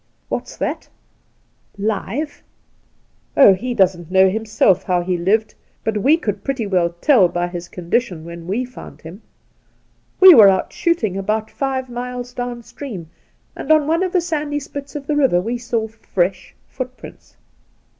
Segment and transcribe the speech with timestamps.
[0.29, 0.89] What's that?
[1.77, 2.41] Live?
[3.37, 7.47] Oh, he doesn't know himself how he lived, but we could pretty well tell by
[7.47, 9.21] his con dition when we found him.
[10.19, 13.11] We were out shooting about five mUes down stream,
[13.55, 17.37] and on one of the sandy spits of the river we saw fresh footprints.